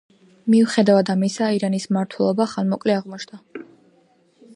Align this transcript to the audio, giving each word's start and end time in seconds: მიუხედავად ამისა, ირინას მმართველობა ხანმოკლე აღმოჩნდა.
მიუხედავად 0.51 1.11
ამისა, 1.13 1.49
ირინას 1.57 1.85
მმართველობა 1.91 2.47
ხანმოკლე 2.55 2.95
აღმოჩნდა. 3.01 3.67